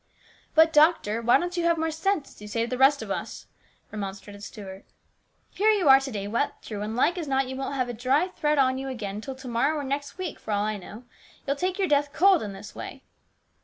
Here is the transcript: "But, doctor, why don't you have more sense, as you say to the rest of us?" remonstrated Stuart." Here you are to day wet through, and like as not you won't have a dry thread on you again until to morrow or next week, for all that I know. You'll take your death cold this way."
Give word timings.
"But, 0.55 0.73
doctor, 0.73 1.21
why 1.21 1.37
don't 1.37 1.55
you 1.55 1.65
have 1.65 1.77
more 1.77 1.91
sense, 1.91 2.29
as 2.33 2.41
you 2.41 2.47
say 2.47 2.61
to 2.61 2.67
the 2.67 2.75
rest 2.79 3.03
of 3.03 3.11
us?" 3.11 3.45
remonstrated 3.91 4.43
Stuart." 4.43 4.83
Here 5.51 5.69
you 5.69 5.89
are 5.89 5.99
to 5.99 6.11
day 6.11 6.27
wet 6.27 6.59
through, 6.63 6.81
and 6.81 6.95
like 6.95 7.19
as 7.19 7.27
not 7.27 7.47
you 7.47 7.55
won't 7.55 7.75
have 7.75 7.87
a 7.87 7.93
dry 7.93 8.27
thread 8.29 8.57
on 8.57 8.79
you 8.79 8.87
again 8.87 9.17
until 9.17 9.35
to 9.35 9.47
morrow 9.47 9.75
or 9.77 9.83
next 9.83 10.17
week, 10.17 10.39
for 10.39 10.53
all 10.53 10.65
that 10.65 10.69
I 10.71 10.77
know. 10.77 11.03
You'll 11.45 11.55
take 11.55 11.77
your 11.77 11.87
death 11.87 12.13
cold 12.13 12.41
this 12.41 12.73
way." 12.73 13.03